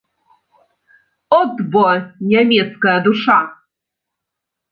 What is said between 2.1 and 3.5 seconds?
нямецкая душа!